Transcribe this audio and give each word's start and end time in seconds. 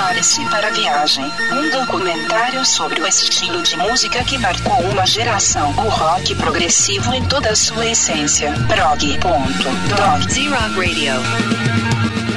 Prepare-se 0.00 0.42
para 0.46 0.68
a 0.68 0.70
viagem. 0.70 1.30
Um 1.52 1.70
documentário 1.70 2.64
sobre 2.64 3.02
o 3.02 3.06
estilo 3.06 3.62
de 3.62 3.76
música 3.76 4.24
que 4.24 4.38
marcou 4.38 4.80
uma 4.80 5.04
geração. 5.04 5.68
O 5.72 5.90
rock 5.90 6.34
progressivo 6.36 7.12
em 7.12 7.22
toda 7.28 7.50
a 7.50 7.54
sua 7.54 7.84
essência. 7.84 8.50
Prog.dog. 8.66 10.32
Z-Rock 10.32 10.74
Radio. 10.74 12.29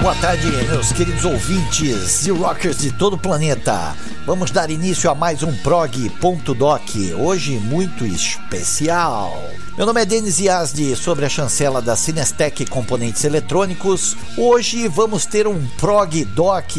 Boa 0.00 0.14
tarde, 0.14 0.50
meus 0.66 0.92
queridos 0.92 1.26
ouvintes 1.26 2.26
e 2.26 2.30
rockers 2.30 2.78
de 2.78 2.90
todo 2.90 3.16
o 3.16 3.18
planeta. 3.18 3.94
Vamos 4.24 4.50
dar 4.50 4.70
início 4.70 5.10
a 5.10 5.14
mais 5.14 5.42
um 5.42 5.54
prog.doc, 5.58 6.90
hoje 7.18 7.58
muito 7.58 8.06
especial. 8.06 9.38
Meu 9.76 9.84
nome 9.84 10.00
é 10.00 10.06
Denis 10.06 10.38
Yazdi, 10.38 10.96
sobre 10.96 11.26
a 11.26 11.28
chancela 11.28 11.82
da 11.82 11.94
Cinestec 11.96 12.64
Componentes 12.64 13.24
Eletrônicos. 13.24 14.16
Hoje 14.38 14.88
vamos 14.88 15.26
ter 15.26 15.46
um 15.46 15.66
prog 15.78 16.24
doc 16.24 16.78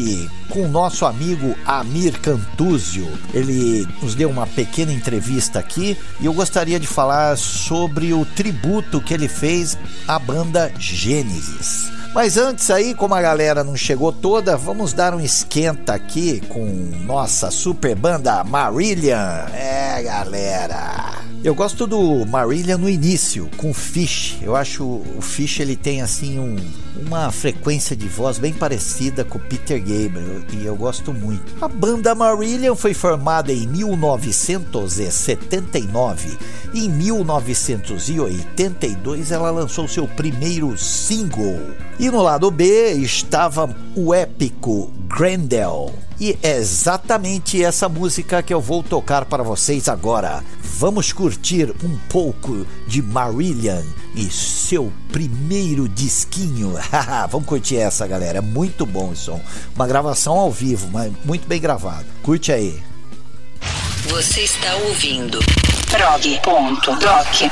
com 0.49 0.67
nosso 0.67 1.05
amigo 1.05 1.55
Amir 1.63 2.19
Cantuzio. 2.19 3.07
Ele 3.35 3.87
nos 4.01 4.15
deu 4.15 4.31
uma 4.31 4.47
pequena 4.47 4.91
entrevista 4.91 5.59
aqui 5.59 5.95
e 6.19 6.25
eu 6.25 6.33
gostaria 6.33 6.79
de 6.79 6.87
falar 6.87 7.37
sobre 7.37 8.15
o 8.15 8.25
tributo 8.25 8.99
que 8.99 9.13
ele 9.13 9.27
fez 9.27 9.77
à 10.07 10.17
banda 10.17 10.73
Gênesis. 10.79 12.00
Mas 12.13 12.35
antes 12.35 12.69
aí, 12.69 12.93
como 12.93 13.15
a 13.15 13.21
galera 13.21 13.63
não 13.63 13.75
chegou 13.75 14.11
toda, 14.11 14.57
vamos 14.57 14.91
dar 14.91 15.15
um 15.15 15.21
esquenta 15.21 15.93
aqui 15.93 16.41
com 16.49 16.65
nossa 17.05 17.49
super 17.49 17.95
banda 17.95 18.43
Marillion. 18.43 19.47
É, 19.53 20.03
galera. 20.03 21.21
Eu 21.43 21.55
gosto 21.55 21.87
do 21.87 22.23
Marillion 22.27 22.77
no 22.77 22.87
início, 22.87 23.49
com 23.57 23.71
o 23.71 23.73
Fish. 23.73 24.37
Eu 24.43 24.55
acho 24.55 24.83
o 24.83 25.21
Fish 25.21 25.59
ele 25.59 25.75
tem 25.75 25.99
assim 26.01 26.37
um, 26.37 26.55
uma 27.07 27.31
frequência 27.31 27.95
de 27.95 28.07
voz 28.07 28.37
bem 28.37 28.53
parecida 28.53 29.25
com 29.25 29.39
o 29.39 29.41
Peter 29.41 29.79
Gabriel 29.79 30.43
e 30.53 30.63
eu 30.65 30.75
gosto 30.75 31.11
muito. 31.11 31.63
A 31.63 31.67
banda 31.67 32.13
Marillion 32.13 32.75
foi 32.75 32.93
formada 32.93 33.51
em 33.51 33.65
1979 33.65 36.37
e 36.73 36.85
em 36.85 36.89
1982 36.89 39.31
ela 39.31 39.49
lançou 39.49 39.87
seu 39.87 40.07
primeiro 40.07 40.77
single. 40.77 41.59
E 42.01 42.09
no 42.09 42.23
lado 42.23 42.49
B 42.49 42.93
estava 42.93 43.75
o 43.95 44.11
épico 44.11 44.91
Grendel. 45.07 45.93
E 46.19 46.35
é 46.41 46.57
exatamente 46.57 47.63
essa 47.63 47.87
música 47.87 48.41
que 48.41 48.51
eu 48.51 48.59
vou 48.59 48.81
tocar 48.81 49.23
para 49.25 49.43
vocês 49.43 49.87
agora. 49.87 50.43
Vamos 50.63 51.13
curtir 51.13 51.71
um 51.83 51.95
pouco 52.09 52.65
de 52.87 53.03
Marillion 53.03 53.83
e 54.15 54.31
seu 54.31 54.91
primeiro 55.11 55.87
disquinho. 55.87 56.73
Vamos 57.29 57.47
curtir 57.47 57.77
essa, 57.77 58.07
galera. 58.07 58.39
É 58.39 58.41
muito 58.41 58.83
bom 58.83 59.11
o 59.11 59.15
som. 59.15 59.39
Uma 59.75 59.85
gravação 59.85 60.33
ao 60.39 60.51
vivo, 60.51 60.89
mas 60.91 61.13
muito 61.23 61.47
bem 61.47 61.61
gravado. 61.61 62.07
Curte 62.23 62.51
aí. 62.51 62.81
Você 64.09 64.41
está 64.41 64.73
ouvindo 64.87 65.37
Prog.doc. 65.91 67.51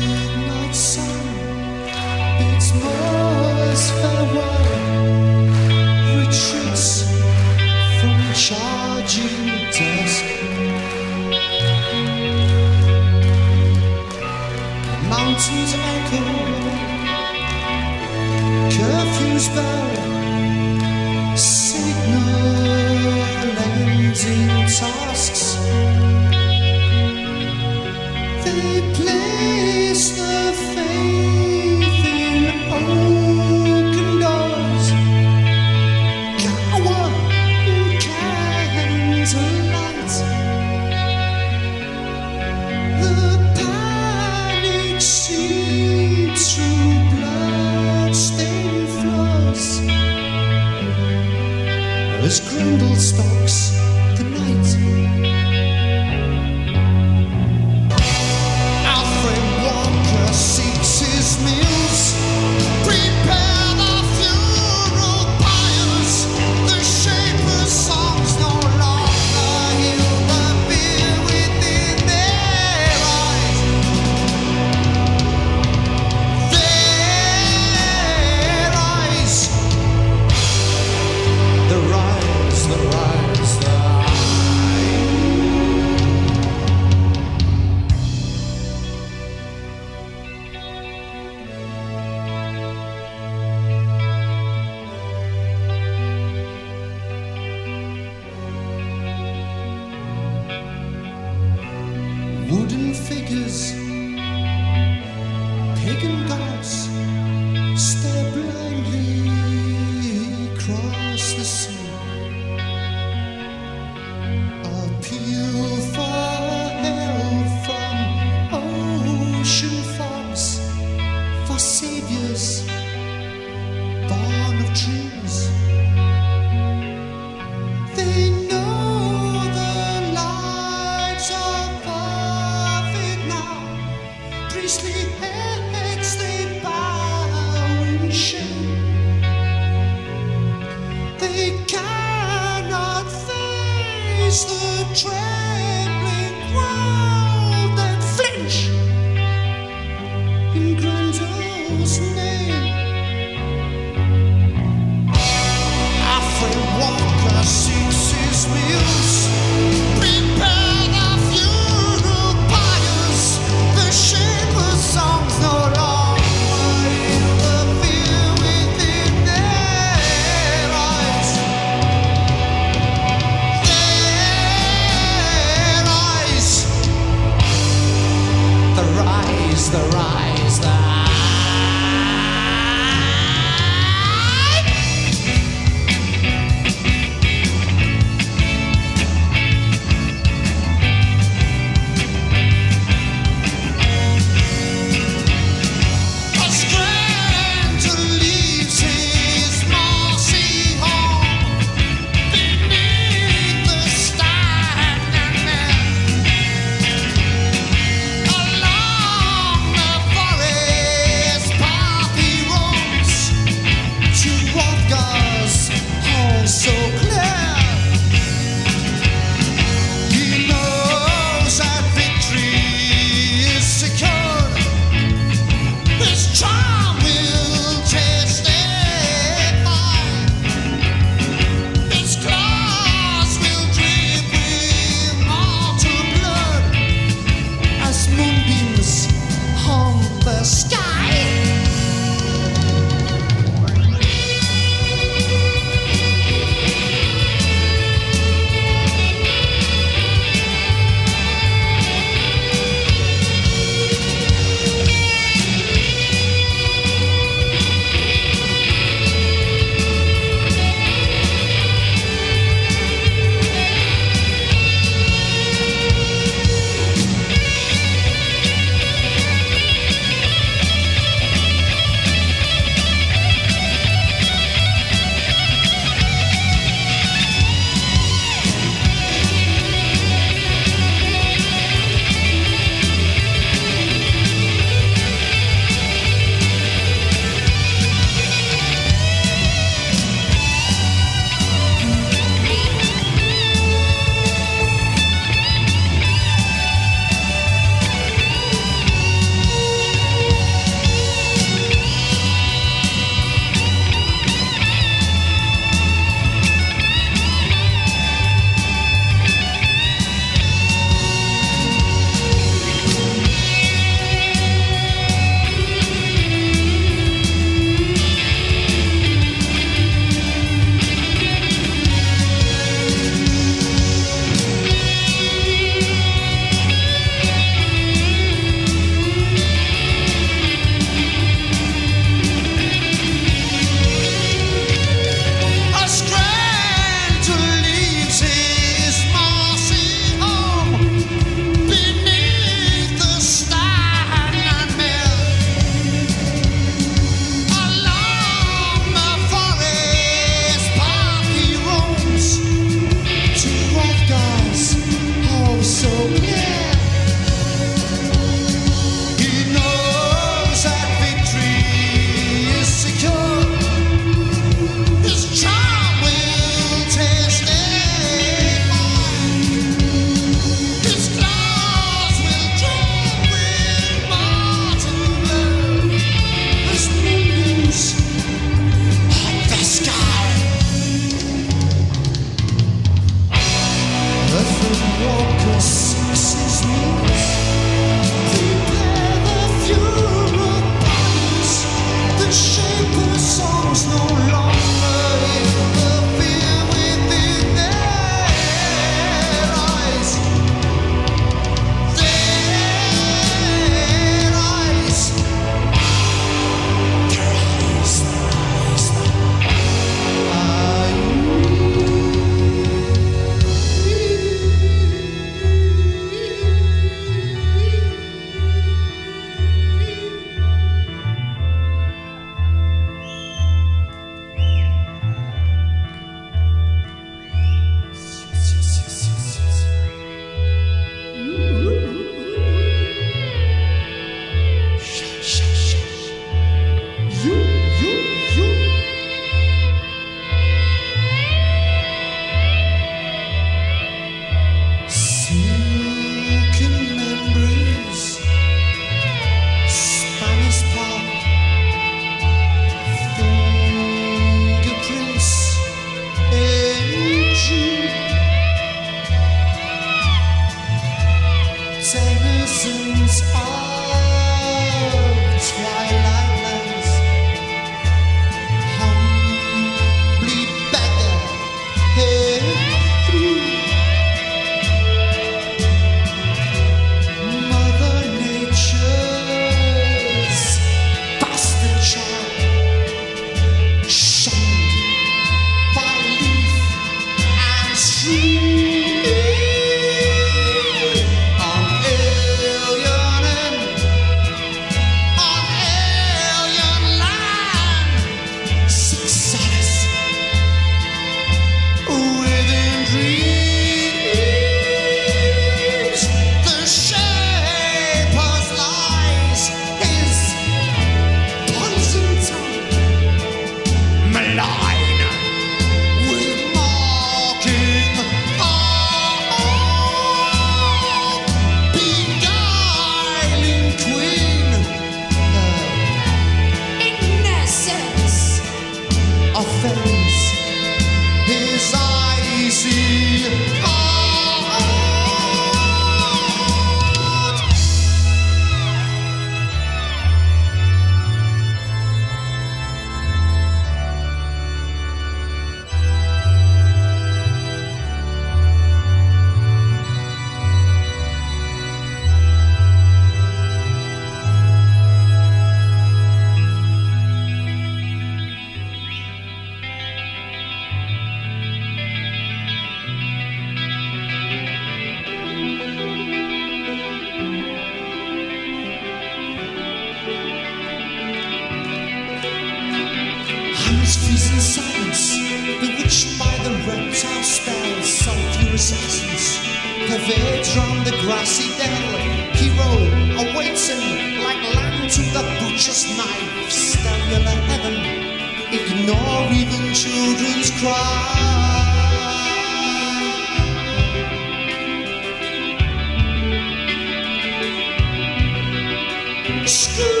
School. 599.47 600.00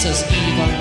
us 0.00 0.06
as 0.06 0.32
evil 0.32 0.79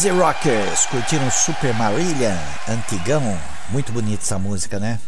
Easy 0.00 0.08
Rockers, 0.08 0.86
curtiram 0.86 1.30
Super 1.30 1.74
Marillion, 1.74 2.34
antigão, 2.66 3.38
muito 3.68 3.92
bonita 3.92 4.22
essa 4.22 4.38
música, 4.38 4.78
né? 4.78 4.98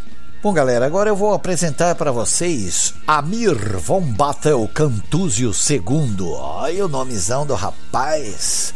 Bom, 0.42 0.52
galera, 0.52 0.84
agora 0.84 1.08
eu 1.08 1.16
vou 1.16 1.32
apresentar 1.32 1.94
para 1.94 2.12
vocês 2.12 2.92
Amir 3.06 3.56
von 3.78 4.02
Battle 4.02 4.68
Cantuzio 4.68 5.50
II. 5.50 6.34
Olha 6.34 6.84
o 6.84 6.88
nomezão 6.90 7.46
do 7.46 7.54
rapaz. 7.54 8.74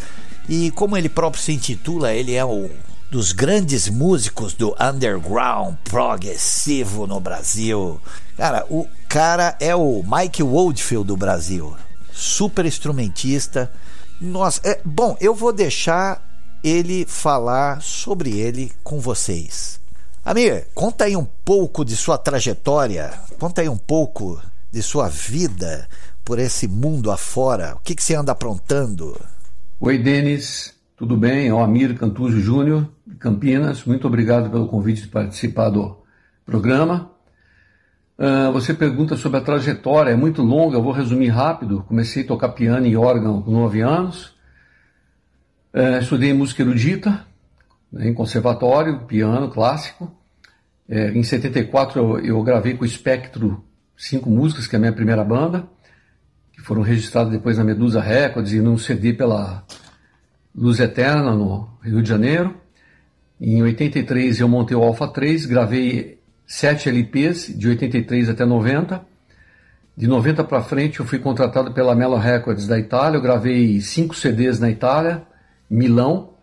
E 0.48 0.70
como 0.70 0.96
ele 0.96 1.11
próprio 1.11 1.42
se 1.42 1.52
intitula, 1.52 2.14
ele 2.14 2.35
é 2.35 2.46
um 2.46 2.70
dos 3.11 3.33
grandes 3.33 3.87
músicos 3.90 4.55
do 4.55 4.74
underground 4.81 5.74
progressivo 5.85 7.07
no 7.07 7.20
Brasil. 7.20 8.00
Cara, 8.38 8.64
o 8.70 8.88
cara 9.07 9.55
é 9.61 9.76
o 9.76 10.02
Mike 10.02 10.42
Oldfield 10.42 11.09
do 11.09 11.16
Brasil. 11.16 11.76
Super 12.11 12.64
instrumentista 12.64 13.70
nossa, 14.20 14.61
é, 14.64 14.81
bom, 14.85 15.16
eu 15.20 15.35
vou 15.35 15.52
deixar 15.52 16.22
ele 16.64 17.05
falar 17.07 17.81
sobre 17.83 18.38
ele 18.38 18.72
com 18.83 18.98
vocês. 18.98 19.81
Amir, 20.24 20.66
conta 20.74 21.05
aí 21.05 21.16
um 21.16 21.26
pouco 21.44 21.85
de 21.85 21.96
sua 21.96 22.18
trajetória, 22.18 23.12
conta 23.38 23.61
aí 23.61 23.68
um 23.68 23.76
pouco 23.76 24.40
de 24.72 24.83
sua 24.83 25.09
vida 25.09 25.88
por 26.24 26.38
esse 26.38 26.66
mundo 26.66 27.12
afora. 27.12 27.76
O 27.76 27.81
que, 27.81 27.94
que 27.94 28.02
você 28.02 28.14
anda 28.16 28.33
aprontando? 28.33 29.16
Oi, 29.79 29.98
Denis, 29.98 30.74
tudo 30.96 31.16
bem? 31.16 31.46
É 31.46 31.55
o 31.55 31.61
Amir 31.61 31.96
Cantuzzo 31.96 32.40
Júnior, 32.40 32.88
de 33.07 33.14
Campinas. 33.14 33.85
Muito 33.85 34.07
obrigado 34.07 34.50
pelo 34.50 34.66
convite 34.66 35.02
de 35.02 35.09
participar 35.09 35.70
do 35.70 35.96
programa. 36.44 37.11
Uh, 38.18 38.50
você 38.50 38.72
pergunta 38.72 39.16
sobre 39.16 39.38
a 39.38 39.42
trajetória, 39.42 40.11
é 40.11 40.16
muito 40.16 40.42
longa, 40.42 40.81
vou 40.81 40.92
resumir 40.92 41.29
rápido. 41.29 41.85
Comecei 41.87 42.22
a 42.22 42.26
tocar 42.26 42.48
piano 42.50 42.87
e 42.87 42.96
órgão 42.96 43.42
com 43.42 43.50
9 43.50 43.81
anos. 43.83 44.35
Uh, 45.74 45.98
estudei 46.00 46.33
música 46.33 46.62
erudita, 46.62 47.26
né, 47.92 48.09
em 48.09 48.14
conservatório, 48.14 49.00
piano 49.00 49.50
clássico. 49.50 50.11
É, 50.88 51.11
em 51.11 51.22
74 51.22 51.98
eu, 51.98 52.18
eu 52.20 52.42
gravei 52.42 52.74
com 52.74 52.85
o 52.85 52.87
Espectro 52.87 53.64
cinco 53.96 54.31
músicas, 54.31 54.66
que 54.66 54.76
é 54.76 54.79
a 54.79 54.81
minha 54.81 54.92
primeira 54.92 55.24
banda, 55.24 55.66
que 56.52 56.61
foram 56.61 56.83
registradas 56.83 57.33
depois 57.33 57.59
na 57.59 57.64
Medusa 57.64 58.00
Records 58.00 58.52
e 58.52 58.61
num 58.61 58.79
CD 58.79 59.12
pela 59.12 59.64
Luz 60.55 60.79
Eterna, 60.79 61.35
no 61.35 61.68
Rio 61.83 62.02
de 62.02 62.09
Janeiro. 62.09 62.55
Em 63.40 63.62
83 63.62 64.40
eu 64.40 64.48
montei 64.48 64.76
o 64.76 64.83
Alpha 64.83 65.09
3, 65.09 65.44
gravei 65.46 66.15
sete 66.46 66.88
LPs 66.88 67.56
de 67.56 67.68
83 67.68 68.28
até 68.28 68.44
90. 68.44 69.04
De 69.96 70.06
90 70.06 70.44
para 70.44 70.62
frente 70.62 71.00
eu 71.00 71.06
fui 71.06 71.18
contratado 71.18 71.72
pela 71.72 71.94
Mello 71.94 72.16
Records 72.16 72.66
da 72.66 72.78
Itália, 72.78 73.16
eu 73.16 73.22
gravei 73.22 73.80
cinco 73.80 74.14
CDs 74.14 74.61
na 74.61 74.70
Itália, 74.70 75.22
Milão, 75.68 76.35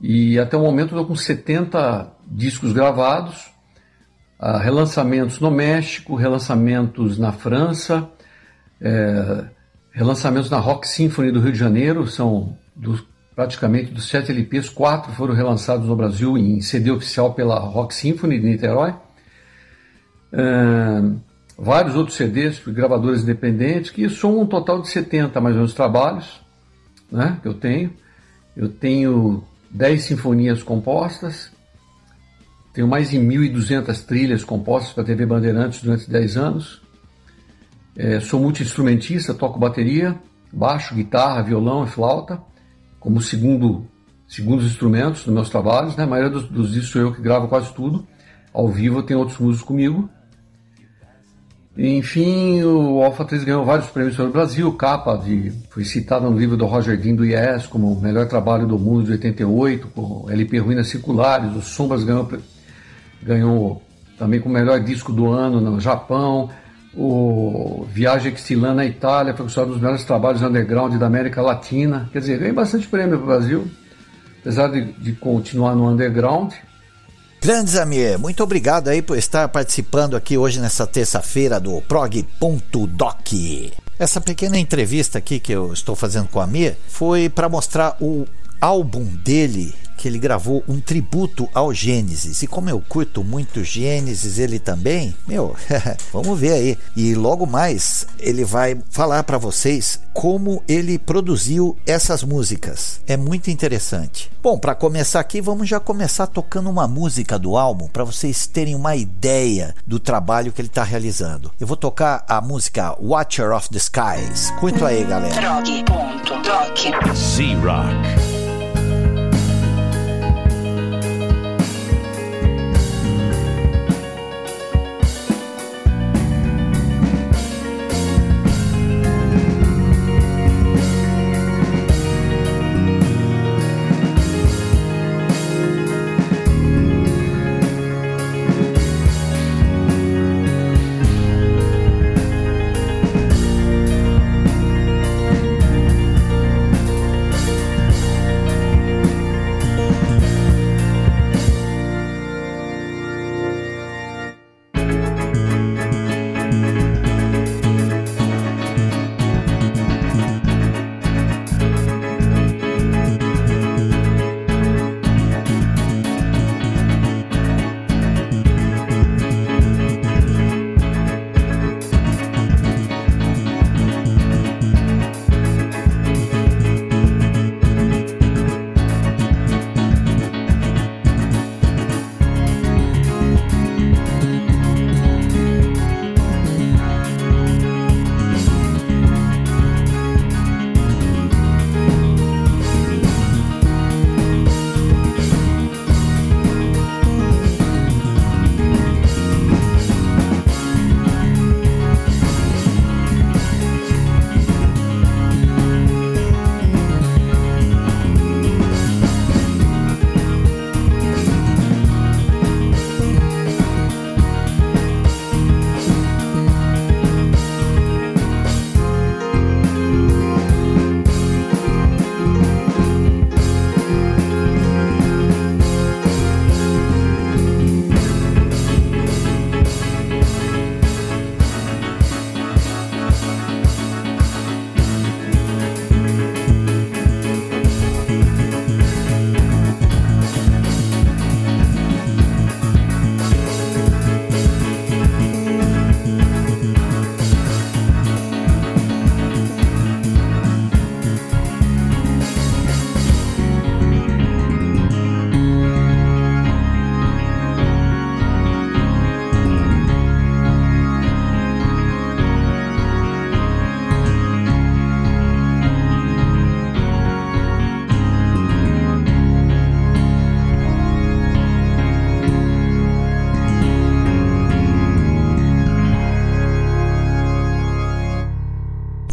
e 0.00 0.38
até 0.38 0.56
o 0.56 0.60
momento 0.60 0.90
estou 0.90 1.06
com 1.06 1.16
70 1.16 2.12
discos 2.26 2.72
gravados, 2.72 3.52
uh, 4.40 4.58
relançamentos 4.58 5.40
no 5.40 5.50
México, 5.50 6.14
relançamentos 6.14 7.18
na 7.18 7.32
França, 7.32 8.08
é, 8.80 9.44
relançamentos 9.92 10.50
na 10.50 10.58
Rock 10.58 10.86
Symphony 10.86 11.32
do 11.32 11.40
Rio 11.40 11.52
de 11.52 11.58
Janeiro, 11.58 12.06
são 12.06 12.56
dos, 12.76 13.02
praticamente 13.34 13.92
dos 13.92 14.08
sete 14.08 14.30
LPs, 14.30 14.68
quatro 14.68 15.12
foram 15.12 15.34
relançados 15.34 15.88
no 15.88 15.96
Brasil 15.96 16.38
em 16.38 16.60
CD 16.60 16.90
oficial 16.90 17.34
pela 17.34 17.58
Rock 17.58 17.94
Symphony 17.94 18.38
de 18.38 18.46
Niterói. 18.46 18.94
É, 20.32 21.02
vários 21.58 21.94
outros 21.94 22.16
CDs 22.16 22.58
por 22.58 22.72
gravadores 22.72 23.22
independentes, 23.22 23.90
que 23.90 24.08
somam 24.08 24.42
um 24.42 24.46
total 24.46 24.82
de 24.82 24.88
70 24.88 25.40
mais 25.40 25.54
ou 25.54 25.60
menos 25.60 25.74
trabalhos 25.74 26.40
né, 27.10 27.38
que 27.42 27.48
eu 27.48 27.54
tenho. 27.54 27.92
Eu 28.56 28.68
tenho 28.68 29.42
10 29.70 30.02
sinfonias 30.02 30.62
compostas, 30.62 31.50
tenho 32.72 32.86
mais 32.86 33.10
de 33.10 33.18
1.200 33.18 34.04
trilhas 34.04 34.44
compostas 34.44 34.92
para 34.92 35.02
a 35.02 35.06
TV 35.06 35.26
Bandeirantes 35.26 35.80
durante 35.80 36.08
10 36.08 36.36
anos. 36.36 36.82
É, 37.96 38.18
sou 38.20 38.40
multi-instrumentista, 38.40 39.34
toco 39.34 39.58
bateria, 39.58 40.16
baixo, 40.52 40.94
guitarra, 40.94 41.42
violão 41.42 41.84
e 41.84 41.88
flauta, 41.88 42.40
como 43.04 43.20
segundo, 43.20 43.86
segundos 44.26 44.64
instrumentos 44.64 45.26
nos 45.26 45.34
meus 45.34 45.50
trabalhos. 45.50 45.94
Né? 45.94 46.04
A 46.04 46.06
maioria 46.06 46.30
dos, 46.30 46.48
dos 46.48 46.72
discos 46.72 46.88
sou 46.88 47.02
eu 47.02 47.12
que 47.12 47.20
gravo 47.20 47.48
quase 47.48 47.70
tudo. 47.74 48.06
Ao 48.50 48.66
vivo 48.66 49.02
tem 49.02 49.14
outros 49.14 49.38
músicos 49.38 49.68
comigo. 49.68 50.08
Enfim, 51.76 52.62
o 52.62 53.02
Alpha 53.02 53.24
3 53.24 53.44
ganhou 53.44 53.64
vários 53.64 53.88
prêmios 53.88 54.16
pelo 54.16 54.30
Brasil, 54.30 54.72
capa 54.74 55.16
de, 55.16 55.52
foi 55.70 55.84
citada 55.84 56.30
no 56.30 56.38
livro 56.38 56.56
do 56.56 56.64
Roger 56.66 56.96
Dean 56.96 57.16
do 57.16 57.24
Yes 57.24 57.66
como 57.66 57.92
o 57.92 58.00
melhor 58.00 58.28
trabalho 58.28 58.64
do 58.64 58.78
mundo 58.78 59.06
de 59.06 59.12
88, 59.12 59.88
com 59.88 60.30
LP 60.30 60.58
Ruínas 60.58 60.86
Circulares, 60.86 61.52
o 61.56 61.60
Sombras 61.60 62.04
ganhou, 62.04 62.28
ganhou 63.20 63.82
também 64.16 64.40
com 64.40 64.48
o 64.48 64.52
melhor 64.52 64.78
disco 64.84 65.12
do 65.12 65.26
ano 65.26 65.60
no 65.60 65.80
Japão, 65.80 66.48
o 66.96 67.86
Viagem 67.90 68.32
Exilã 68.32 68.74
na 68.74 68.84
Itália 68.84 69.34
foi 69.34 69.44
considerado 69.44 69.68
um 69.68 69.72
dos 69.72 69.80
melhores 69.80 70.04
trabalhos 70.04 70.42
underground 70.42 70.94
da 70.96 71.06
América 71.06 71.42
Latina, 71.42 72.08
quer 72.12 72.20
dizer, 72.20 72.38
ganhei 72.38 72.52
bastante 72.52 72.86
prêmio 72.86 73.18
para 73.18 73.24
o 73.24 73.26
Brasil, 73.26 73.70
apesar 74.40 74.68
de, 74.68 74.92
de 74.92 75.12
continuar 75.12 75.74
no 75.74 75.88
underground, 75.88 76.52
Grande 77.44 77.72
Zamir, 77.72 78.18
muito 78.18 78.42
obrigado 78.42 78.88
aí 78.88 79.02
por 79.02 79.18
estar 79.18 79.46
participando 79.48 80.16
aqui 80.16 80.38
hoje 80.38 80.58
nessa 80.58 80.86
terça-feira 80.86 81.60
do 81.60 81.82
prog.doc. 81.82 83.32
Essa 83.98 84.18
pequena 84.18 84.58
entrevista 84.58 85.18
aqui 85.18 85.38
que 85.38 85.52
eu 85.52 85.70
estou 85.70 85.94
fazendo 85.94 86.26
com 86.28 86.40
a 86.40 86.46
Mir 86.46 86.74
foi 86.88 87.28
para 87.28 87.46
mostrar 87.46 87.98
o 88.00 88.24
álbum 88.58 89.04
dele 89.04 89.74
que 89.96 90.08
ele 90.08 90.18
gravou 90.18 90.62
um 90.68 90.80
tributo 90.80 91.48
ao 91.54 91.72
Gênesis. 91.72 92.42
E 92.42 92.46
como 92.46 92.70
eu 92.70 92.82
curto 92.88 93.24
muito 93.24 93.64
Gênesis, 93.64 94.38
ele 94.38 94.58
também, 94.58 95.14
meu, 95.26 95.56
vamos 96.12 96.38
ver 96.38 96.52
aí. 96.52 96.78
E 96.96 97.14
logo 97.14 97.46
mais 97.46 98.06
ele 98.18 98.44
vai 98.44 98.76
falar 98.90 99.22
para 99.24 99.38
vocês 99.38 100.00
como 100.12 100.62
ele 100.68 100.98
produziu 100.98 101.76
essas 101.86 102.22
músicas. 102.22 103.00
É 103.06 103.16
muito 103.16 103.50
interessante. 103.50 104.30
Bom, 104.42 104.58
para 104.58 104.74
começar 104.74 105.20
aqui, 105.20 105.40
vamos 105.40 105.68
já 105.68 105.80
começar 105.80 106.26
tocando 106.26 106.70
uma 106.70 106.86
música 106.86 107.38
do 107.38 107.56
álbum 107.56 107.88
para 107.88 108.04
vocês 108.04 108.46
terem 108.46 108.74
uma 108.74 108.94
ideia 108.94 109.74
do 109.86 109.98
trabalho 109.98 110.52
que 110.52 110.60
ele 110.60 110.68
está 110.68 110.84
realizando. 110.84 111.50
Eu 111.58 111.66
vou 111.66 111.76
tocar 111.76 112.24
a 112.28 112.40
música 112.40 112.94
Watcher 113.00 113.52
of 113.52 113.68
the 113.70 113.78
Skies. 113.78 114.50
Curto 114.60 114.84
aí, 114.84 115.04
galera. 115.04 115.34
Z-Rock. 117.14 118.33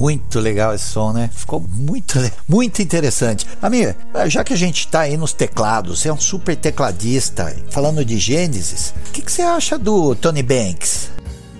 Muito 0.02 0.40
legal 0.40 0.74
esse 0.74 0.86
som, 0.86 1.14
né? 1.14 1.30
Ficou 1.32 1.64
muito, 1.78 2.18
muito 2.50 2.82
interessante. 2.82 3.46
Amir, 3.62 3.96
já 4.26 4.44
que 4.44 4.52
a 4.52 4.58
gente 4.58 4.88
tá 4.88 5.02
aí 5.02 5.16
nos 5.16 5.32
teclados, 5.32 6.00
você 6.00 6.10
é 6.10 6.14
um 6.14 6.20
super 6.20 6.56
tecladista, 6.56 7.56
falando 7.70 8.04
de 8.04 8.18
Gênesis, 8.18 8.96
o 9.10 9.12
que, 9.12 9.22
que 9.22 9.32
você 9.32 9.44
acha 9.44 9.78
do 9.78 10.16
Tony 10.16 10.42
Banks? 10.42 11.12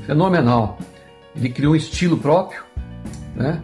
Fenomenal. 0.08 0.80
Ele 1.36 1.50
criou 1.50 1.74
um 1.74 1.76
estilo 1.76 2.18
próprio, 2.18 2.64
né? 3.36 3.62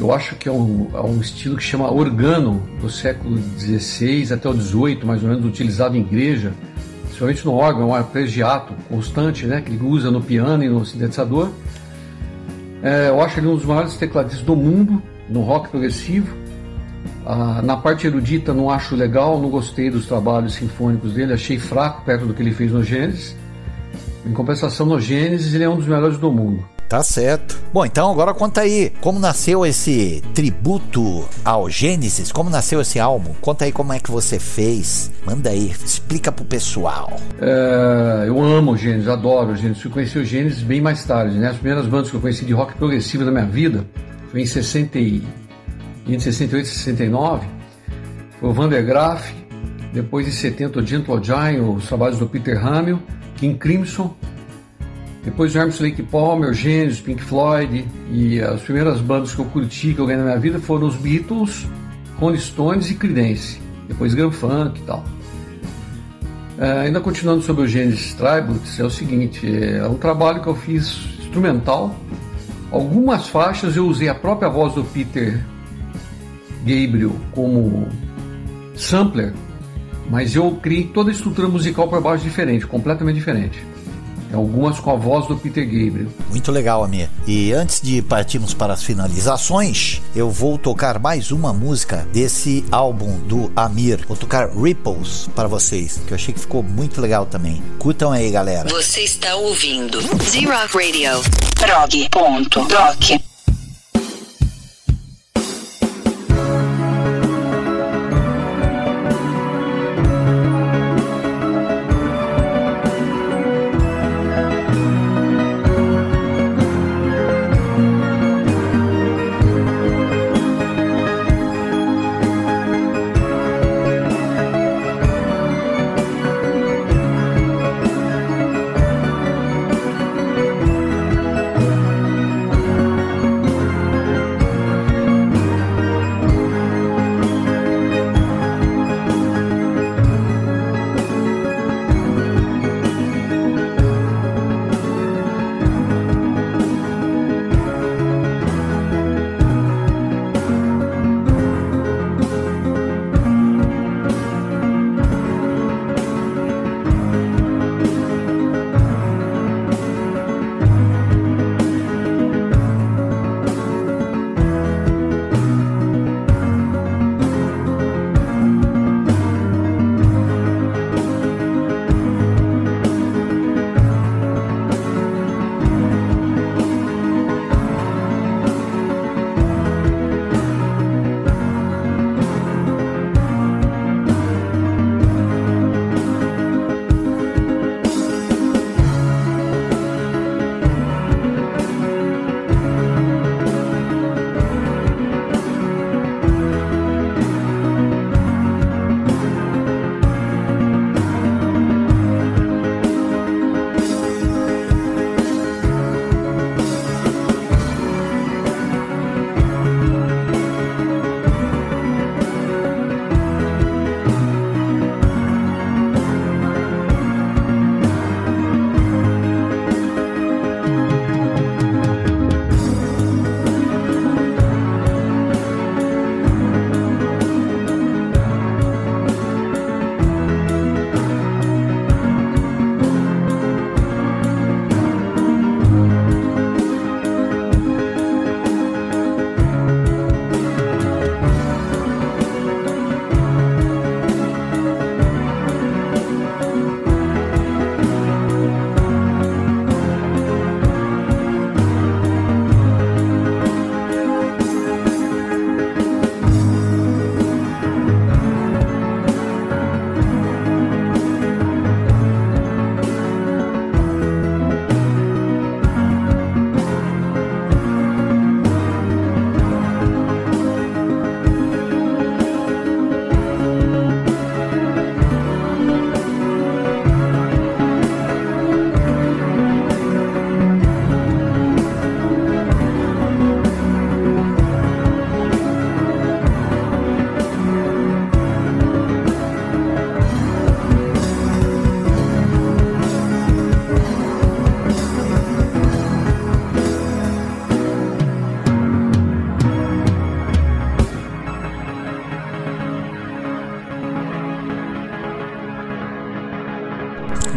Eu 0.00 0.12
acho 0.12 0.34
que 0.34 0.48
é 0.48 0.52
um, 0.52 0.90
é 0.92 1.00
um 1.02 1.20
estilo 1.20 1.56
que 1.56 1.62
chama 1.62 1.88
organo 1.88 2.60
do 2.80 2.90
século 2.90 3.38
XVI 3.60 4.32
até 4.32 4.48
o 4.48 4.60
XVIII, 4.60 5.04
mais 5.04 5.22
ou 5.22 5.28
menos, 5.28 5.44
utilizado 5.44 5.96
em 5.96 6.00
igreja, 6.00 6.52
principalmente 7.04 7.44
no 7.44 7.54
órgão, 7.54 7.90
um 7.90 7.94
arpegiato 7.94 8.74
constante, 8.88 9.46
né, 9.46 9.60
que 9.60 9.70
ele 9.70 9.84
usa 9.84 10.10
no 10.10 10.20
piano 10.20 10.64
e 10.64 10.68
no 10.68 10.84
sintetizador. 10.84 11.50
É, 12.82 13.08
eu 13.08 13.20
acho 13.20 13.38
ele 13.38 13.48
um 13.48 13.54
dos 13.54 13.64
maiores 13.64 13.96
tecladistas 13.96 14.42
do 14.42 14.56
mundo 14.56 15.02
no 15.28 15.42
rock 15.42 15.68
progressivo. 15.68 16.34
Ah, 17.26 17.60
na 17.62 17.76
parte 17.76 18.06
erudita 18.06 18.52
não 18.52 18.70
acho 18.70 18.96
legal, 18.96 19.38
não 19.40 19.50
gostei 19.50 19.90
dos 19.90 20.06
trabalhos 20.06 20.54
sinfônicos 20.54 21.12
dele, 21.12 21.32
achei 21.32 21.58
fraco 21.58 22.02
perto 22.04 22.26
do 22.26 22.34
que 22.34 22.42
ele 22.42 22.52
fez 22.52 22.72
no 22.72 22.82
Gênesis. 22.82 23.36
Em 24.26 24.32
compensação, 24.32 24.86
no 24.86 25.00
Gênesis 25.00 25.54
ele 25.54 25.64
é 25.64 25.68
um 25.68 25.76
dos 25.76 25.86
melhores 25.86 26.18
do 26.18 26.32
mundo. 26.32 26.64
Tá 26.90 27.04
certo. 27.04 27.56
Bom, 27.72 27.86
então 27.86 28.10
agora 28.10 28.34
conta 28.34 28.62
aí 28.62 28.92
como 29.00 29.20
nasceu 29.20 29.64
esse 29.64 30.20
tributo 30.34 31.24
ao 31.44 31.70
Gênesis, 31.70 32.32
como 32.32 32.50
nasceu 32.50 32.80
esse 32.80 32.98
álbum. 32.98 33.32
Conta 33.40 33.64
aí 33.64 33.70
como 33.70 33.92
é 33.92 34.00
que 34.00 34.10
você 34.10 34.40
fez. 34.40 35.08
Manda 35.24 35.50
aí, 35.50 35.70
explica 35.84 36.32
pro 36.32 36.44
pessoal. 36.44 37.16
É, 37.40 38.24
eu 38.26 38.42
amo 38.42 38.72
o 38.72 38.76
Gênesis, 38.76 39.06
adoro 39.06 39.52
o 39.52 39.56
Gênesis. 39.56 39.84
Eu 39.84 39.90
conheci 39.92 40.18
o 40.18 40.24
Gênesis 40.24 40.64
bem 40.64 40.80
mais 40.80 41.04
tarde, 41.04 41.38
né? 41.38 41.50
As 41.50 41.58
primeiras 41.58 41.86
bandas 41.86 42.10
que 42.10 42.16
eu 42.16 42.20
conheci 42.20 42.44
de 42.44 42.52
rock 42.52 42.74
progressivo 42.74 43.24
na 43.24 43.30
minha 43.30 43.46
vida 43.46 43.86
foi 44.32 44.40
em 44.40 44.46
60 44.46 44.98
e... 44.98 45.22
em 46.08 46.18
68 46.18 46.64
e 46.64 46.68
69. 46.68 47.46
Foi 48.40 48.48
o 48.48 48.52
Van 48.52 48.68
der 48.68 48.82
Graaf, 48.82 49.32
depois 49.92 50.26
em 50.26 50.32
70 50.32 50.80
o 50.80 50.84
Gentle 50.84 51.22
Giant, 51.22 51.62
os 51.62 51.86
trabalhos 51.86 52.18
do 52.18 52.26
Peter 52.26 52.58
Hamill, 52.66 53.00
King 53.36 53.56
Crimson, 53.56 54.12
depois 55.22 55.54
o 55.54 55.58
Emerson 55.58 55.84
Lake 55.84 56.02
Palmer, 56.02 56.54
Genesis, 56.54 57.00
Pink 57.00 57.22
Floyd 57.22 57.86
e 58.10 58.40
as 58.40 58.62
primeiras 58.62 59.00
bandas 59.00 59.34
que 59.34 59.40
eu 59.40 59.44
curti, 59.46 59.92
que 59.92 59.98
eu 59.98 60.06
ganhei 60.06 60.22
na 60.22 60.28
minha 60.28 60.40
vida 60.40 60.58
foram 60.58 60.86
os 60.86 60.96
Beatles, 60.96 61.66
Rolling 62.18 62.38
Stones 62.38 62.90
e 62.90 62.94
Creedence. 62.94 63.60
Depois 63.86 64.14
Grand 64.14 64.30
Funk 64.30 64.80
e 64.80 64.84
tal. 64.84 65.04
É, 66.58 66.72
ainda 66.80 67.00
continuando 67.00 67.42
sobre 67.42 67.64
o 67.64 67.68
Genesis 67.68 68.14
Tributes, 68.14 68.78
é 68.78 68.84
o 68.84 68.90
seguinte, 68.90 69.46
é 69.46 69.86
um 69.86 69.96
trabalho 69.96 70.42
que 70.42 70.48
eu 70.48 70.54
fiz 70.54 70.98
instrumental. 71.18 71.94
Algumas 72.70 73.28
faixas 73.28 73.76
eu 73.76 73.86
usei 73.86 74.08
a 74.08 74.14
própria 74.14 74.48
voz 74.48 74.74
do 74.74 74.84
Peter 74.84 75.44
Gabriel 76.60 77.16
como 77.32 77.88
sampler, 78.76 79.34
mas 80.08 80.34
eu 80.34 80.52
criei 80.62 80.84
toda 80.84 81.10
a 81.10 81.12
estrutura 81.12 81.48
musical 81.48 81.88
por 81.88 82.00
baixo 82.00 82.24
diferente, 82.24 82.66
completamente 82.66 83.16
diferente 83.16 83.69
algumas 84.32 84.78
com 84.78 84.90
a 84.90 84.96
voz 84.96 85.26
do 85.26 85.36
Peter 85.36 85.64
Gabriel. 85.64 86.08
Muito 86.30 86.50
legal, 86.52 86.84
Amir. 86.84 87.08
E 87.26 87.52
antes 87.52 87.80
de 87.80 88.00
partirmos 88.02 88.54
para 88.54 88.72
as 88.72 88.82
finalizações, 88.82 90.00
eu 90.14 90.30
vou 90.30 90.58
tocar 90.58 90.98
mais 90.98 91.30
uma 91.30 91.52
música 91.52 92.06
desse 92.12 92.64
álbum 92.70 93.18
do 93.20 93.50
Amir. 93.54 94.04
Vou 94.06 94.16
tocar 94.16 94.50
Ripples 94.50 95.28
para 95.34 95.48
vocês, 95.48 96.00
que 96.06 96.12
eu 96.12 96.16
achei 96.16 96.34
que 96.34 96.40
ficou 96.40 96.62
muito 96.62 97.00
legal 97.00 97.26
também. 97.26 97.62
Curtam 97.78 98.12
aí, 98.12 98.30
galera. 98.30 98.68
Você 98.68 99.00
está 99.00 99.34
ouvindo 99.36 100.00
Z-Rock 100.00 100.76
Radio. 100.76 101.20
prog.doc. 101.54 103.29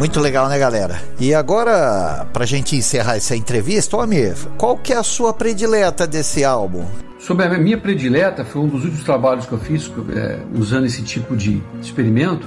Muito 0.04 0.20
legal, 0.20 0.50
né, 0.50 0.60
galera? 0.60 1.02
E 1.18 1.34
agora, 1.34 2.28
pra 2.34 2.46
gente 2.46 2.76
encerrar 2.76 3.16
essa 3.16 3.38
entrevista, 3.38 3.96
ô 3.96 4.02
Amir, 4.02 4.36
qual 4.58 4.78
que 4.78 4.92
é 4.92 4.98
a 4.98 5.02
sua 5.02 5.34
predileta 5.34 6.06
desse 6.06 6.44
álbum? 6.44 6.84
Sobre 7.18 7.46
a 7.46 7.58
minha 7.58 7.78
predileta, 7.78 8.44
foi 8.44 8.64
um 8.64 8.68
dos 8.68 8.84
últimos 8.84 9.06
trabalhos 9.06 9.46
que 9.46 9.54
eu 9.54 9.60
fiz 9.60 9.90
é, 10.14 10.40
usando 10.54 10.88
esse 10.88 11.04
tipo 11.04 11.38
de 11.38 11.64
experimento. 11.82 12.46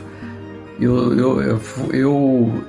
Eu, 0.78 1.18
eu, 1.18 1.40
eu, 1.40 1.60
eu, 1.94 2.64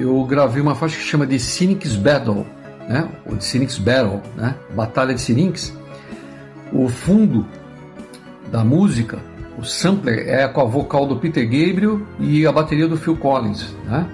eu 0.00 0.24
gravei 0.24 0.60
uma 0.60 0.74
faixa 0.74 0.96
que 0.96 1.04
chama 1.04 1.28
de 1.28 1.38
Cynics 1.38 1.94
Battle, 1.94 2.44
né? 2.88 3.08
Ou 3.26 3.36
de 3.36 3.44
Cynics 3.44 3.78
Battle, 3.78 4.20
né? 4.36 4.56
Batalha 4.74 5.14
de 5.14 5.20
Cynics. 5.20 5.72
O 6.72 6.88
fundo 6.88 7.46
da 8.50 8.64
música, 8.64 9.20
o 9.56 9.62
sampler 9.62 10.28
é 10.28 10.48
com 10.48 10.60
a 10.60 10.64
vocal 10.64 11.06
do 11.06 11.18
Peter 11.18 11.44
Gabriel 11.44 12.00
e 12.18 12.44
a 12.44 12.50
bateria 12.50 12.88
do 12.88 12.96
Phil 12.96 13.16
Collins, 13.16 13.72
né? 13.86 14.04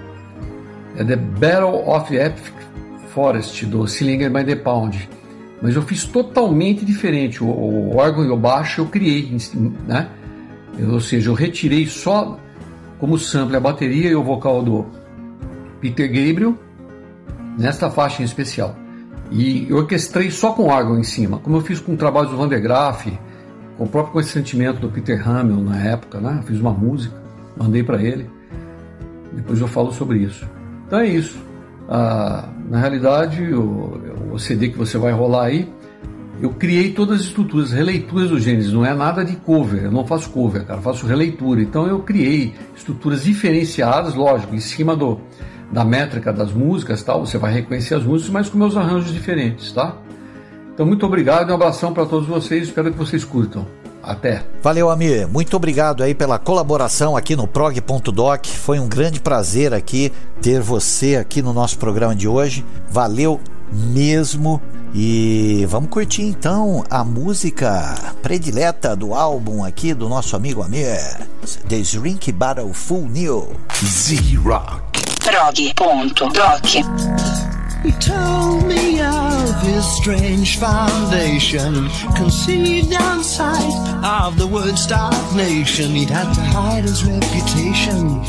É 0.97 1.03
The 1.03 1.15
Battle 1.15 1.89
of 1.89 2.15
Epic 2.15 2.53
Forest 3.13 3.65
do 3.65 3.87
Sillinger 3.87 4.31
by 4.31 4.43
the 4.43 4.55
Pound 4.55 5.09
mas 5.61 5.75
eu 5.75 5.81
fiz 5.83 6.05
totalmente 6.05 6.83
diferente. 6.83 7.43
O, 7.43 7.47
o 7.47 7.97
órgão 7.97 8.25
e 8.25 8.29
o 8.29 8.37
baixo 8.37 8.81
eu 8.81 8.87
criei, 8.87 9.37
né? 9.87 10.09
ou 10.91 10.99
seja, 10.99 11.29
eu 11.29 11.33
retirei 11.33 11.85
só 11.85 12.39
como 12.97 13.17
sample 13.17 13.55
a 13.55 13.59
bateria 13.59 14.09
e 14.09 14.15
o 14.15 14.23
vocal 14.23 14.63
do 14.63 14.85
Peter 15.79 16.07
Gabriel 16.07 16.57
nesta 17.57 17.91
faixa 17.91 18.21
em 18.21 18.25
especial. 18.25 18.75
E 19.29 19.67
eu 19.69 19.77
orquestrei 19.77 20.31
só 20.31 20.51
com 20.51 20.67
órgão 20.67 20.99
em 20.99 21.03
cima, 21.03 21.37
como 21.37 21.57
eu 21.57 21.61
fiz 21.61 21.79
com 21.79 21.95
trabalhos 21.95 22.31
do 22.31 22.37
Van 22.37 22.47
der 22.47 22.59
Graaf, 22.59 23.07
com 23.77 23.83
o 23.83 23.87
próprio 23.87 24.13
consentimento 24.13 24.79
do 24.79 24.89
Peter 24.89 25.27
Hamill 25.27 25.61
na 25.61 25.77
época, 25.77 26.19
né? 26.19 26.37
Eu 26.39 26.43
fiz 26.43 26.59
uma 26.59 26.71
música, 26.71 27.15
mandei 27.55 27.83
para 27.83 28.01
ele. 28.01 28.29
Depois 29.31 29.61
eu 29.61 29.67
falo 29.67 29.93
sobre 29.93 30.19
isso. 30.19 30.45
Então 30.91 30.99
é 30.99 31.07
isso. 31.07 31.41
Ah, 31.87 32.49
na 32.69 32.77
realidade, 32.77 33.41
o, 33.53 34.33
o 34.33 34.37
CD 34.37 34.67
que 34.67 34.77
você 34.77 34.97
vai 34.97 35.13
rolar 35.13 35.45
aí, 35.45 35.71
eu 36.41 36.49
criei 36.49 36.91
todas 36.91 37.21
as 37.21 37.27
estruturas, 37.27 37.71
releituras 37.71 38.29
do 38.29 38.37
Gênesis, 38.37 38.73
não 38.73 38.85
é 38.85 38.93
nada 38.93 39.23
de 39.23 39.37
cover, 39.37 39.85
eu 39.85 39.91
não 39.91 40.05
faço 40.05 40.29
cover, 40.31 40.65
cara, 40.65 40.81
faço 40.81 41.07
releitura. 41.07 41.61
Então 41.61 41.87
eu 41.87 41.99
criei 41.99 42.53
estruturas 42.75 43.23
diferenciadas, 43.23 44.15
lógico, 44.15 44.53
em 44.53 44.59
cima 44.59 44.93
do, 44.93 45.21
da 45.71 45.85
métrica 45.85 46.33
das 46.33 46.51
músicas, 46.51 47.01
tal, 47.01 47.25
você 47.25 47.37
vai 47.37 47.53
reconhecer 47.53 47.95
as 47.95 48.03
músicas, 48.03 48.33
mas 48.33 48.49
com 48.49 48.57
meus 48.57 48.75
arranjos 48.75 49.13
diferentes, 49.13 49.71
tá? 49.71 49.95
Então 50.73 50.85
muito 50.85 51.05
obrigado 51.05 51.51
um 51.51 51.55
abração 51.55 51.93
para 51.93 52.05
todos 52.05 52.27
vocês, 52.27 52.63
espero 52.63 52.91
que 52.91 52.97
vocês 52.97 53.23
curtam. 53.23 53.65
Até. 54.03 54.43
Valeu, 54.61 54.89
Amir. 54.89 55.27
Muito 55.27 55.55
obrigado 55.55 56.03
aí 56.03 56.15
pela 56.15 56.39
colaboração 56.39 57.15
aqui 57.15 57.35
no 57.35 57.47
prog.doc. 57.47 58.47
Foi 58.47 58.79
um 58.79 58.87
grande 58.87 59.19
prazer 59.19 59.73
aqui 59.73 60.11
ter 60.41 60.59
você 60.59 61.15
aqui 61.15 61.41
no 61.41 61.53
nosso 61.53 61.77
programa 61.77 62.15
de 62.15 62.27
hoje. 62.27 62.65
Valeu 62.89 63.39
mesmo. 63.71 64.61
E 64.93 65.65
vamos 65.69 65.89
curtir 65.89 66.23
então 66.23 66.83
a 66.89 67.01
música 67.03 67.95
predileta 68.21 68.93
do 68.93 69.13
álbum 69.13 69.63
aqui 69.63 69.93
do 69.93 70.09
nosso 70.09 70.35
amigo 70.35 70.61
Amir. 70.61 70.99
The 71.69 71.81
Shrink 71.83 72.31
Battle 72.31 72.73
Full 72.73 73.07
New. 73.07 73.55
Z-Rock. 73.85 75.01
Prog.doc. 75.23 76.65
He 77.83 77.91
told 77.93 78.67
me 78.67 79.01
of 79.01 79.61
his 79.63 79.83
strange 79.97 80.59
foundation, 80.59 81.89
conceived 82.15 82.93
outside 82.93 84.05
of 84.05 84.37
the 84.37 84.45
Woodstock 84.45 85.35
nation. 85.35 85.89
He'd 85.89 86.11
had 86.11 86.31
to 86.33 86.41
hide 86.41 86.83
his 86.83 87.03
reputation. 87.03 88.21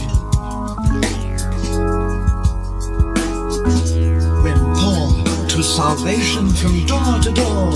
When 4.43 4.59
poor 4.75 5.49
to 5.49 5.63
salvation 5.63 6.49
from 6.49 6.87
door 6.87 7.21
to 7.21 7.33
door, 7.33 7.73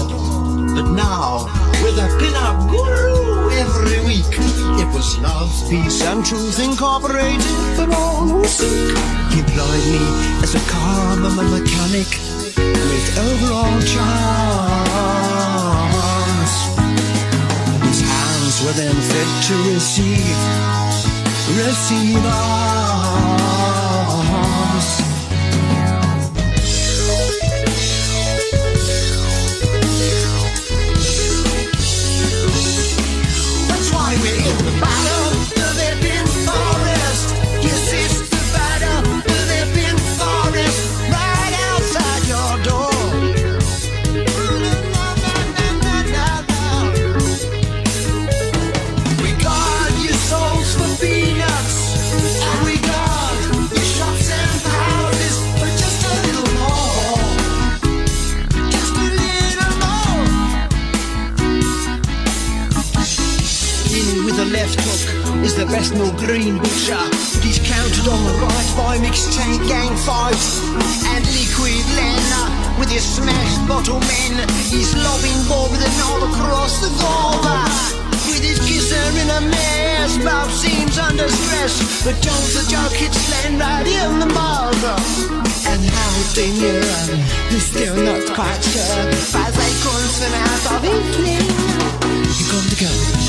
but 0.75 0.91
now 0.93 1.45
with 1.83 1.99
a 1.99 2.09
pin-up 2.19 2.71
guru 2.71 3.16
every 3.57 4.01
week, 4.05 4.33
it 4.81 4.88
was 4.95 5.19
love, 5.19 5.51
peace, 5.69 6.03
and 6.05 6.25
truth 6.25 6.59
incorporated 6.61 7.42
for 7.77 7.88
all 7.95 8.27
who 8.29 8.45
seek. 8.45 8.97
He 9.33 9.40
employed 9.40 9.87
me 9.92 10.05
as 10.45 10.55
a 10.55 10.62
car 10.71 11.16
mechanic 11.16 12.09
with 12.57 13.19
overall 13.19 13.81
charms. 13.92 14.16
His 17.88 18.01
hands 18.01 18.57
were 18.64 18.77
then 18.77 18.97
fit 19.11 19.31
to 19.49 19.55
receive, 19.73 20.38
receive 21.57 22.25
arms. 22.25 22.86
Best 65.69 65.95
no 65.95 66.11
green 66.12 66.59
butcher. 66.59 67.03
He's 67.43 67.59
counted 67.59 68.07
on 68.09 68.21
the 68.25 68.35
right 68.43 68.71
by 68.77 68.99
mixed 68.99 69.33
tank 69.33 69.62
gang 69.69 69.95
fights 70.07 70.62
and 71.12 71.25
liquid 71.35 71.85
Lena 71.99 72.43
with 72.79 72.91
his 72.91 73.05
smashed 73.05 73.62
bottle 73.69 74.01
men. 74.01 74.47
He's 74.71 74.95
lobbing 74.95 75.41
Bob 75.49 75.71
with 75.71 75.83
an 75.83 75.95
all 76.07 76.23
across 76.31 76.81
the 76.81 76.91
Gulba. 77.01 77.59
With 78.29 78.43
his 78.43 78.59
kisser 78.67 79.07
in 79.23 79.29
a 79.31 79.41
mess, 79.41 80.19
Bob 80.25 80.51
seems 80.51 80.99
under 80.99 81.29
stress, 81.29 82.05
but 82.05 82.17
don't 82.23 82.49
the 82.55 82.64
hits 82.95 83.23
land 83.31 83.61
right 83.61 83.87
in 83.87 84.19
the 84.19 84.27
mouth. 84.27 84.83
And 85.67 85.83
how 85.83 86.14
they 86.35 86.51
knew 86.53 86.81
he's 87.51 87.67
still 87.67 87.97
not 87.97 88.23
quite 88.35 88.62
sure. 88.62 89.12
Faz 89.33 89.55
aí 89.59 89.75
com 89.83 89.97
out 90.35 90.67
of 90.75 90.85
England. 90.85 91.87
You're 92.39 92.53
going 92.53 92.69
to 92.71 92.85
go. 92.85 93.26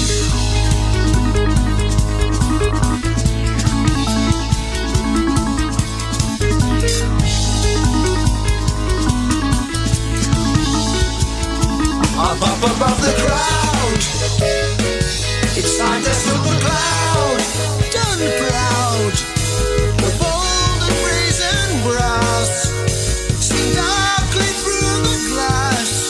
Up, 12.20 12.42
up 12.42 12.58
above 12.58 13.00
the 13.00 13.14
crowd. 13.22 14.02
It's 15.56 15.78
like 15.80 16.02
a 16.02 16.14
silver 16.14 16.58
cloud. 16.66 17.40
Done 17.94 18.26
proud 18.42 19.14
The 20.02 20.10
bold 20.18 20.82
and 20.82 20.98
brazen 21.06 21.70
brass. 21.86 22.74
See 23.38 23.70
darkly 23.78 24.50
through 24.66 24.98
the 25.06 25.18
glass. 25.30 26.10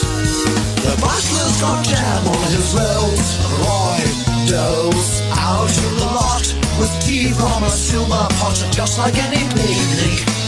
The 0.80 0.96
butler's 0.96 1.60
got 1.60 1.84
jam 1.84 2.26
on 2.26 2.48
his 2.56 2.72
belt 2.72 3.28
Roy 3.60 4.00
does 4.48 5.20
out 5.36 5.68
in 5.68 5.96
the 5.98 6.06
lot 6.06 6.46
With 6.80 7.04
tea 7.04 7.32
from 7.32 7.64
a 7.64 7.70
silver 7.70 8.26
pot 8.40 8.56
Just 8.72 8.98
like 8.98 9.18
any 9.18 9.44
picnic 9.52 10.47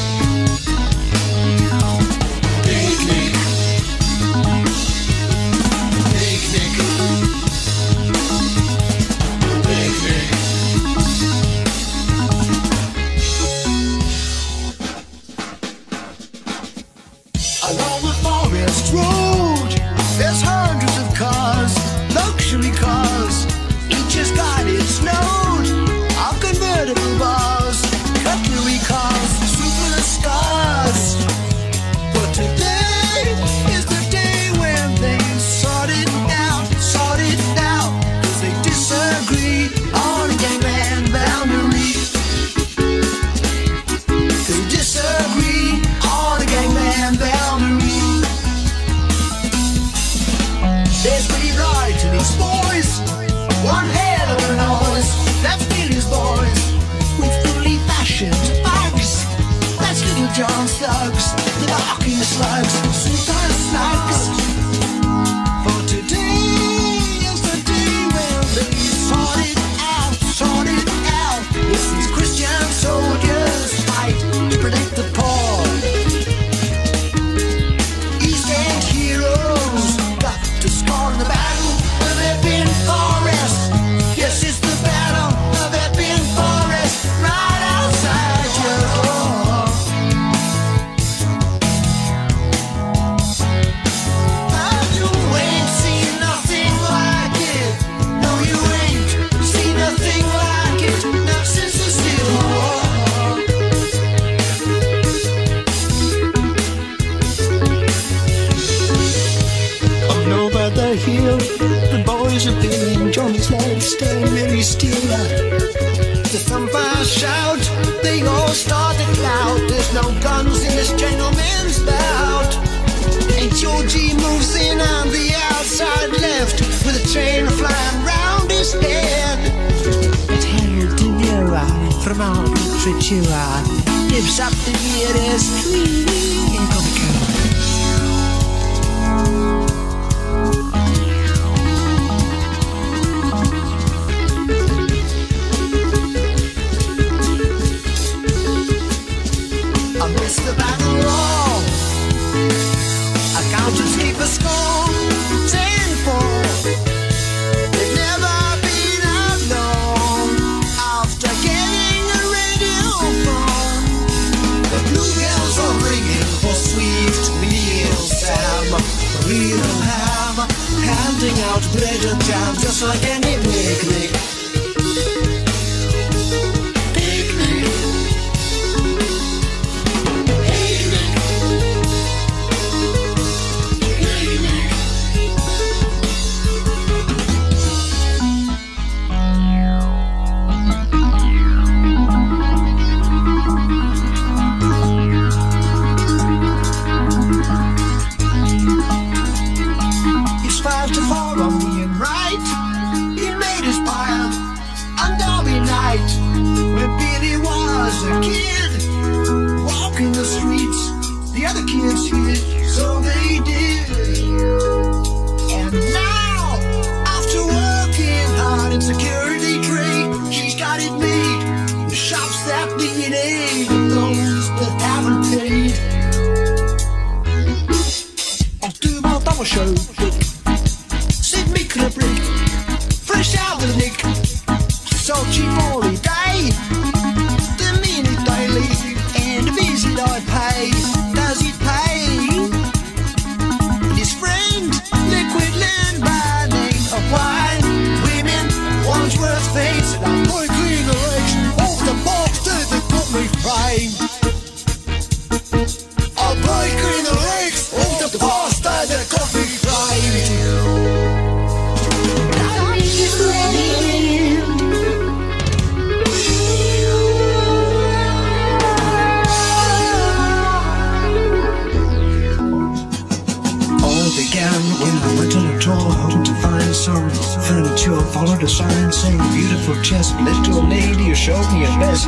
chest. 279.91 280.15
Little 280.21 280.63
lady, 280.69 281.05
you 281.05 281.15
showed 281.15 281.47
me 281.53 281.63
your 281.63 281.77
best. 281.83 282.07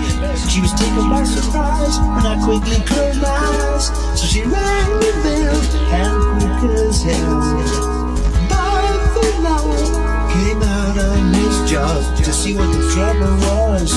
She 0.51 0.61
was 0.61 0.73
taken 0.73 1.11
by 1.11 1.25
surprise 1.25 1.97
and 2.17 2.27
I 2.33 2.37
quickly 2.45 2.81
closed 2.87 3.21
my 3.21 3.29
eyes. 3.29 3.87
So 4.19 4.27
she 4.27 4.43
rang 4.43 4.91
the 5.05 5.13
bell 5.25 5.59
and 6.01 6.59
quick 6.61 6.79
as 6.79 7.03
hell. 7.03 7.41
By 8.53 8.83
the 8.95 9.31
flower 9.39 9.81
came 10.35 10.63
out 10.63 10.97
on 11.11 11.35
his 11.35 11.71
job 11.71 12.17
to 12.19 12.33
see 12.33 12.55
what 12.55 12.71
the 12.73 12.83
trouble 12.95 13.35
was. 13.47 13.93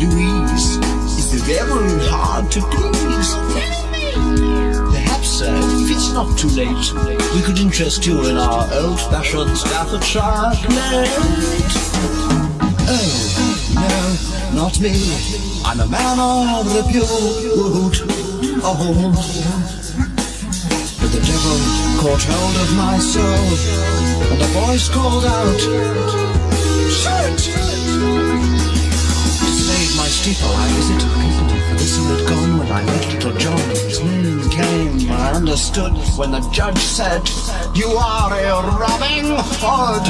Louise 0.00 0.68
is 1.18 1.28
the 1.34 1.40
devil 1.52 1.84
hard 2.08 2.50
to 2.52 2.60
please. 2.62 2.97
not 6.18 6.36
too 6.36 6.48
late. 6.48 6.92
We 7.32 7.40
could 7.42 7.60
interest 7.60 8.04
you 8.04 8.26
in 8.26 8.36
our 8.36 8.66
old-fashioned 8.74 9.56
Staffordshire 9.56 10.50
plate. 10.66 11.14
Oh, 12.90 13.10
no, 13.78 14.58
not 14.60 14.80
me. 14.80 14.94
I'm 15.64 15.78
a 15.78 15.86
man 15.86 16.18
of 16.18 16.74
repute. 16.74 18.02
Oh, 18.66 19.14
but 21.00 21.10
the 21.14 21.22
devil 21.22 21.58
caught 22.02 22.24
hold 22.26 22.56
of 22.64 22.70
my 22.74 22.98
soul, 22.98 23.54
and 24.32 24.42
a 24.42 24.48
voice 24.58 24.88
called 24.88 25.24
out, 25.24 25.60
Shoot! 26.98 27.38
To 29.38 29.50
save 29.54 29.96
my 29.96 30.08
steeple, 30.08 30.50
I 30.50 30.66
visited 30.74 31.12
people, 31.14 31.46
this 31.78 31.94
had 31.96 32.26
gone 32.26 32.57
my 32.68 32.84
little 32.84 33.32
John's 33.32 34.00
new 34.00 34.48
came. 34.50 35.10
I 35.10 35.32
understood 35.32 35.92
when 36.16 36.30
the 36.32 36.40
judge 36.52 36.78
said, 36.78 37.22
You 37.74 37.88
are 37.88 38.32
a 38.32 38.78
robbing 38.78 39.36
Hood. 39.60 40.06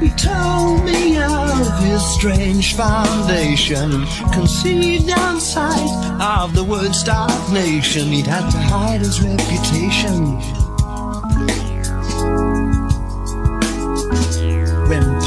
He 0.00 0.10
told 0.10 0.84
me 0.84 1.18
of 1.18 1.82
his 1.82 2.02
strange 2.14 2.74
foundation, 2.76 4.06
conceived 4.32 5.10
outside 5.10 5.90
of 6.20 6.54
the 6.54 6.64
word 6.64 6.92
dark 7.04 7.52
nation. 7.52 8.06
He'd 8.08 8.26
had 8.26 8.48
to 8.50 8.58
hide 8.58 9.00
his 9.00 9.20
reputation. 9.20 10.40
When 14.88 15.18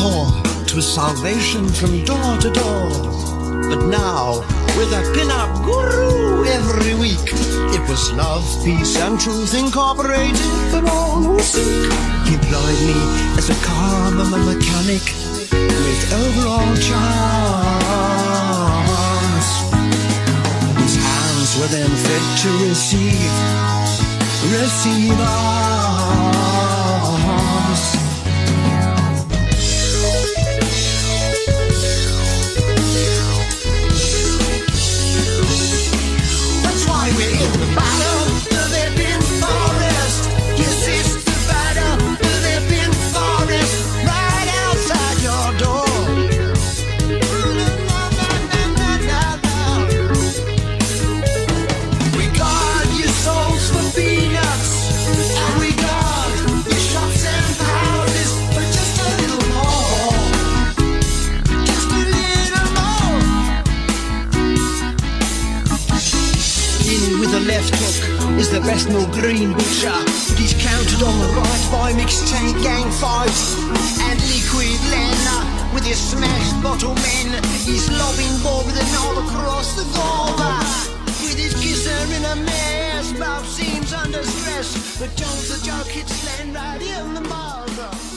to 0.72 0.82
salvation 0.82 1.68
from 1.68 2.06
door 2.06 2.38
to 2.38 2.50
door. 2.50 2.90
But 3.70 3.88
now, 3.88 4.42
with 4.78 4.92
a 4.94 5.02
pin-up 5.14 5.64
guru 5.64 6.46
every 6.46 6.96
week, 6.96 7.34
it 7.76 7.82
was 7.90 8.12
love, 8.14 8.46
peace, 8.64 8.98
and 9.00 9.20
truth 9.20 9.54
incorporated 9.54 10.38
for 10.72 10.84
all 10.90 11.22
who 11.22 11.40
seek. 11.40 11.92
He 12.28 12.34
employed 12.36 12.82
me 12.88 13.00
as 13.38 13.50
a 13.50 13.56
car 13.66 14.12
mechanic 14.12 15.04
with 15.52 16.14
overall 16.14 16.76
charms. 16.88 17.10
His 20.84 20.96
hands 20.96 21.52
were 21.60 21.72
then 21.78 21.92
fit 22.06 22.26
to 22.44 22.50
receive, 22.68 23.34
receive 24.52 25.20
arms. 25.20 25.71
Is 68.42 68.50
the 68.50 68.60
best 68.62 68.90
no 68.90 69.06
green 69.14 69.54
butcher. 69.54 69.94
Uh. 69.94 70.02
He's 70.34 70.54
counted 70.58 71.02
on 71.06 71.16
the 71.22 71.30
right 71.38 71.64
by 71.72 71.94
mixtape 71.94 72.58
gang 72.64 72.90
fights 73.02 73.54
and 74.08 74.18
liquid 74.34 74.82
Lena 74.90 75.38
with 75.74 75.86
his 75.86 76.00
smashed 76.00 76.58
bottle 76.64 76.96
men. 77.06 77.30
He's 77.70 77.86
lobbing 77.92 78.36
ball 78.42 78.64
with 78.66 78.82
an 78.82 78.90
all 79.02 79.18
across 79.26 79.76
the 79.76 79.86
goma. 79.94 80.58
Uh. 80.58 81.14
With 81.22 81.38
his 81.38 81.54
kisser 81.62 82.02
in 82.18 82.24
a 82.34 82.36
mess, 82.36 83.14
Bob 83.14 83.46
seems 83.46 83.94
under 83.94 84.24
stress, 84.24 85.00
but 85.00 85.16
Jones 85.16 85.48
the 85.52 85.60
joke 85.64 85.92
hits 85.98 86.26
land 86.26 86.56
right 86.56 86.82
in 86.82 87.14
the 87.14 87.22
mouth. 87.22 88.11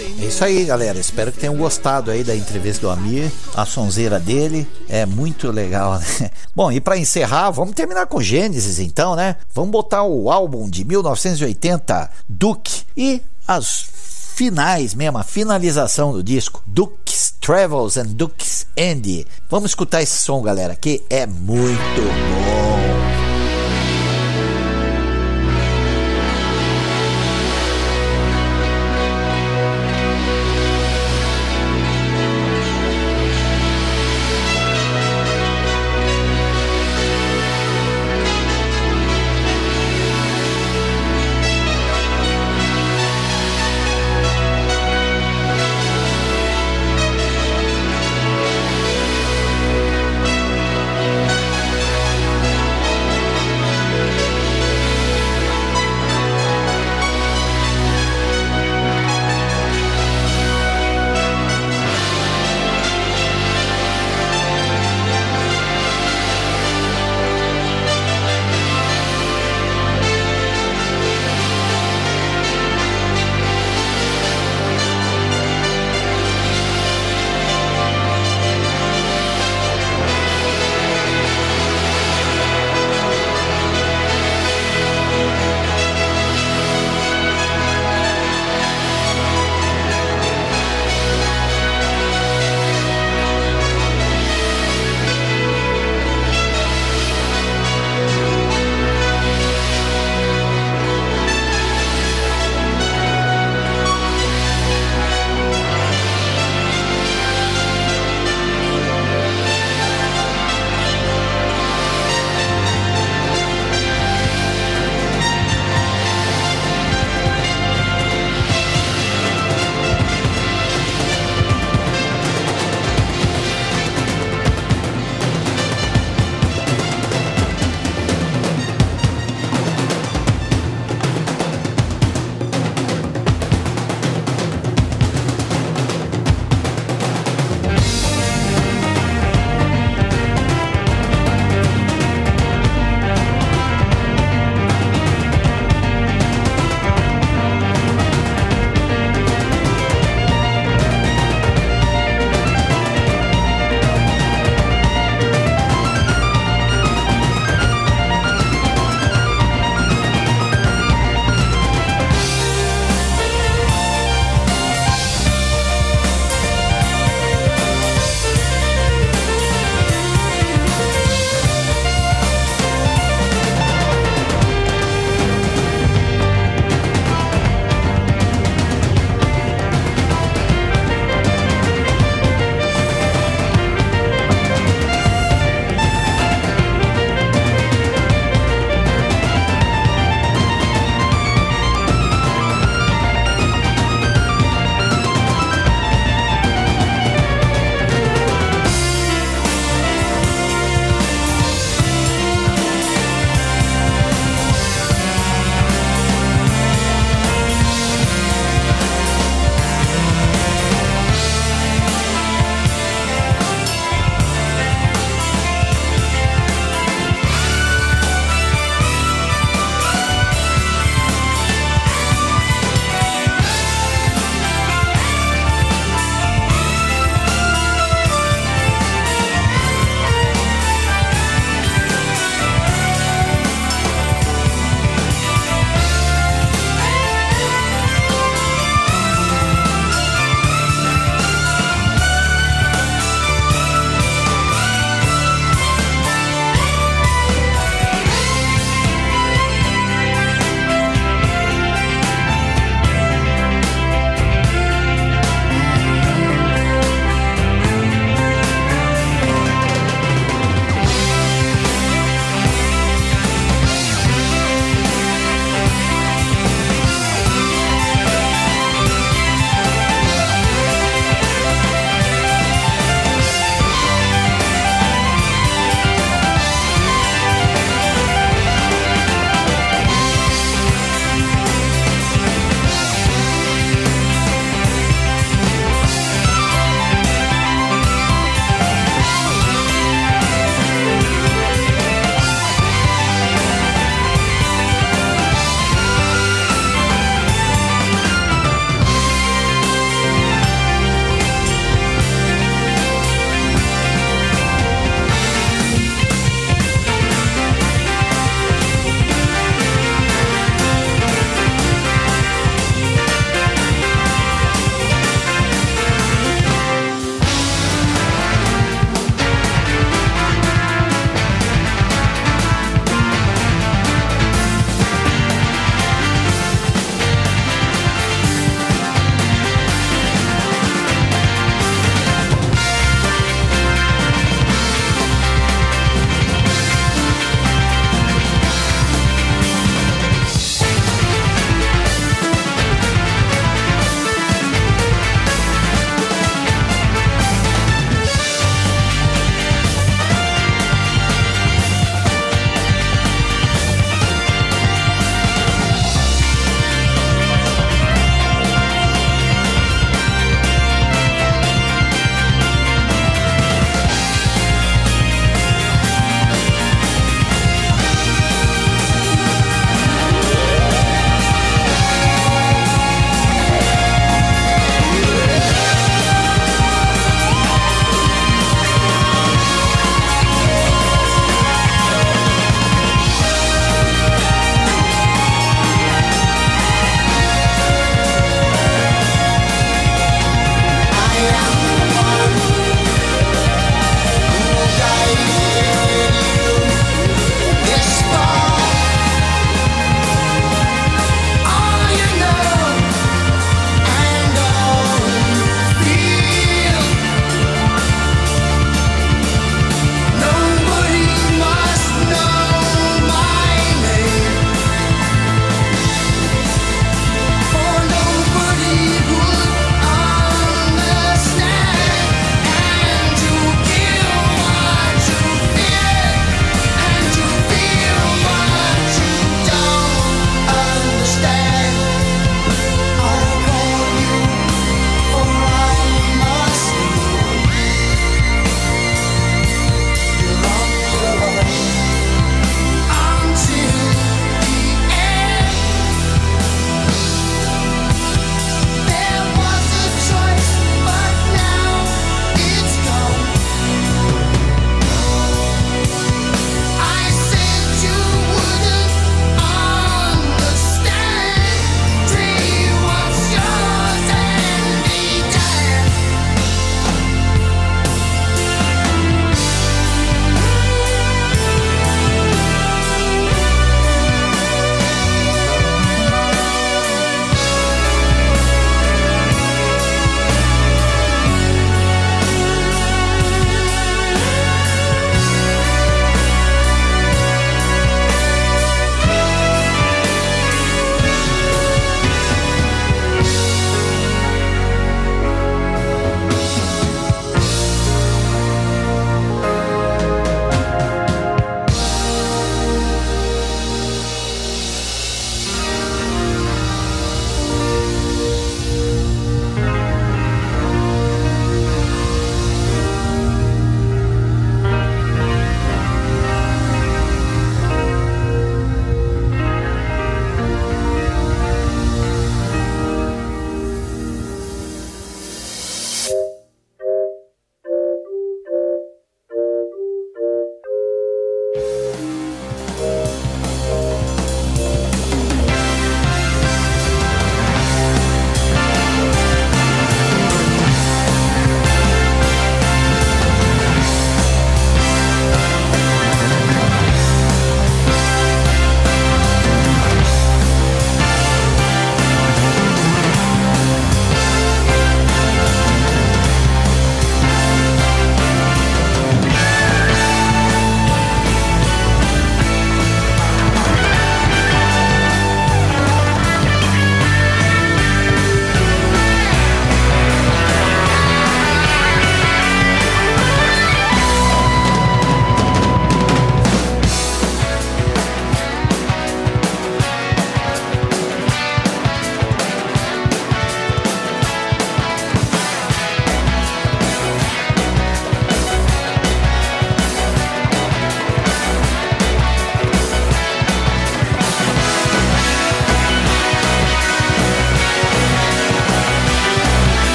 É 0.00 0.24
isso 0.26 0.44
aí, 0.44 0.64
galera. 0.64 0.98
Espero 0.98 1.32
que 1.32 1.40
tenham 1.40 1.56
gostado 1.56 2.10
aí 2.10 2.22
da 2.22 2.36
entrevista 2.36 2.82
do 2.82 2.90
Amir, 2.90 3.30
a 3.54 3.64
sonzeira 3.64 4.20
dele. 4.20 4.68
É 4.88 5.04
muito 5.04 5.50
legal, 5.50 5.98
né? 5.98 6.30
Bom, 6.54 6.70
e 6.70 6.80
para 6.80 6.96
encerrar, 6.96 7.50
vamos 7.50 7.74
terminar 7.74 8.06
com 8.06 8.22
Gênesis 8.22 8.78
então, 8.78 9.16
né? 9.16 9.36
Vamos 9.52 9.70
botar 9.70 10.04
o 10.04 10.30
álbum 10.30 10.68
de 10.70 10.84
1980, 10.84 12.10
Duke, 12.28 12.82
e 12.96 13.20
as 13.46 13.86
finais 14.34 14.94
mesmo, 14.94 15.18
a 15.18 15.24
finalização 15.24 16.12
do 16.12 16.22
disco, 16.22 16.62
Duke's 16.64 17.34
Travels 17.40 17.96
and 17.96 18.06
Duke's 18.06 18.66
End. 18.76 19.26
Vamos 19.50 19.72
escutar 19.72 20.00
esse 20.00 20.18
som, 20.18 20.40
galera, 20.42 20.76
que 20.76 21.02
é 21.10 21.26
muito 21.26 21.72
bom. 21.74 23.17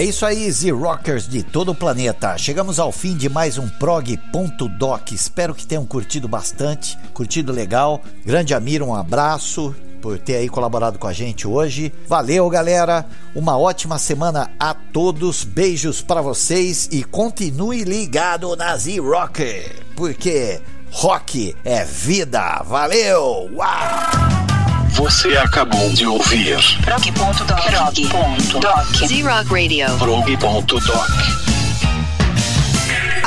É 0.00 0.04
isso 0.04 0.24
aí, 0.24 0.50
Z-Rockers 0.50 1.28
de 1.28 1.42
todo 1.42 1.72
o 1.72 1.74
planeta. 1.74 2.38
Chegamos 2.38 2.78
ao 2.78 2.90
fim 2.90 3.14
de 3.14 3.28
mais 3.28 3.58
um 3.58 3.68
prog.doc. 3.68 5.12
Espero 5.12 5.54
que 5.54 5.66
tenham 5.66 5.84
curtido 5.84 6.26
bastante, 6.26 6.96
curtido 7.12 7.52
legal. 7.52 8.00
Grande 8.24 8.54
Amir, 8.54 8.82
um 8.82 8.94
abraço 8.94 9.76
por 10.00 10.18
ter 10.18 10.36
aí 10.36 10.48
colaborado 10.48 10.98
com 10.98 11.06
a 11.06 11.12
gente 11.12 11.46
hoje. 11.46 11.92
Valeu, 12.08 12.48
galera. 12.48 13.04
Uma 13.34 13.58
ótima 13.58 13.98
semana 13.98 14.50
a 14.58 14.72
todos. 14.72 15.44
Beijos 15.44 16.00
para 16.00 16.22
vocês 16.22 16.88
e 16.90 17.04
continue 17.04 17.84
ligado 17.84 18.56
na 18.56 18.74
Z-Rocker, 18.78 19.84
porque 19.94 20.62
rock 20.90 21.54
é 21.62 21.84
vida. 21.84 22.62
Valeu. 22.64 23.50
Uau! 23.52 24.49
Você 24.92 25.36
acabou 25.36 25.90
de 25.92 26.06
ouvir 26.06 26.58
Prog.doc. 26.82 27.64
Prog.doc. 27.64 29.06
Z-Rock 29.06 29.50
Radio. 29.50 29.96
prog.doc. 29.98 31.49